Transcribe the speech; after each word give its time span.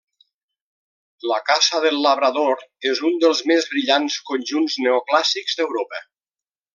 La 1.31 1.35
Casa 1.49 1.81
del 1.83 1.99
Labrador 2.07 2.63
és 2.93 3.01
un 3.11 3.19
dels 3.27 3.43
més 3.53 3.67
brillants 3.75 4.17
conjunts 4.31 4.79
neoclàssics 4.87 5.61
d'Europa. 5.61 6.01